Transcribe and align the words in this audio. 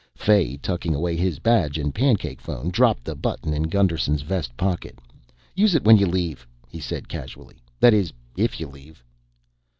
Fay, 0.15 0.57
tucking 0.57 0.95
away 0.95 1.15
his 1.15 1.37
badge 1.37 1.77
and 1.77 1.93
pancake 1.93 2.41
phone, 2.41 2.71
dropped 2.71 3.03
the 3.05 3.13
button 3.13 3.53
in 3.53 3.69
Gusterson's 3.69 4.23
vest 4.23 4.57
pocket. 4.57 4.97
"Use 5.55 5.75
it 5.75 5.83
when 5.83 5.97
you 5.99 6.07
leave," 6.07 6.47
he 6.67 6.79
said 6.79 7.07
casually. 7.07 7.61
"That 7.79 7.93
is, 7.93 8.11
if 8.35 8.59
you 8.59 8.65
leave." 8.65 9.03